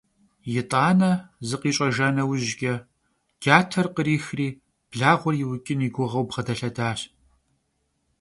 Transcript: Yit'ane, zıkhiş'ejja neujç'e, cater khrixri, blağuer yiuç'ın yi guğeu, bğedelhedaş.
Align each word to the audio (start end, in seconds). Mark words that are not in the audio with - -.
Yit'ane, 0.53 1.11
zıkhiş'ejja 1.47 2.07
neujç'e, 2.15 2.73
cater 3.43 3.87
khrixri, 3.95 4.49
blağuer 4.91 5.35
yiuç'ın 5.39 5.81
yi 5.85 5.89
guğeu, 5.95 6.25
bğedelhedaş. 6.29 6.99